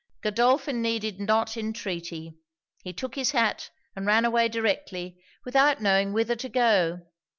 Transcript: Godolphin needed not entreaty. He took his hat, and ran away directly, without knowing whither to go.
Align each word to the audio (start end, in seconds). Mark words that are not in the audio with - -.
Godolphin 0.23 0.81
needed 0.81 1.19
not 1.19 1.55
entreaty. 1.55 2.33
He 2.83 2.91
took 2.91 3.13
his 3.13 3.33
hat, 3.33 3.69
and 3.95 4.03
ran 4.03 4.25
away 4.25 4.47
directly, 4.49 5.21
without 5.45 5.79
knowing 5.79 6.11
whither 6.11 6.35
to 6.37 6.49
go. 6.49 7.01